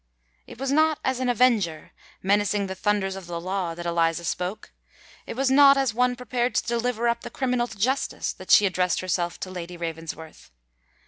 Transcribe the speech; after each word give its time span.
It 0.47 0.57
was 0.59 0.71
not 0.71 0.99
as 1.05 1.19
an 1.19 1.29
avenger, 1.29 1.91
menacing 2.23 2.65
the 2.65 2.73
thunders 2.73 3.15
of 3.15 3.27
the 3.27 3.39
law, 3.39 3.75
that 3.75 3.85
Eliza 3.85 4.23
spoke: 4.25 4.73
it 5.27 5.35
was 5.35 5.51
not 5.51 5.77
as 5.77 5.93
one 5.93 6.15
prepared 6.15 6.55
to 6.55 6.65
deliver 6.67 7.07
up 7.07 7.21
the 7.21 7.29
criminal 7.29 7.67
to 7.67 7.77
justice, 7.77 8.33
that 8.33 8.49
she 8.49 8.65
addressed 8.65 9.01
herself 9.01 9.39
to 9.41 9.51
Lady 9.51 9.77
Ravensworth. 9.77 10.49